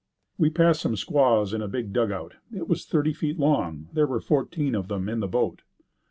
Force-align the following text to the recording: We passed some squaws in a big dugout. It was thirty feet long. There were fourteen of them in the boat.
We 0.39 0.49
passed 0.49 0.81
some 0.81 0.95
squaws 0.95 1.53
in 1.53 1.61
a 1.61 1.67
big 1.67 1.93
dugout. 1.93 2.33
It 2.51 2.67
was 2.67 2.85
thirty 2.87 3.13
feet 3.13 3.37
long. 3.37 3.87
There 3.93 4.07
were 4.07 4.19
fourteen 4.19 4.73
of 4.73 4.87
them 4.87 5.07
in 5.07 5.19
the 5.19 5.27
boat. 5.27 5.61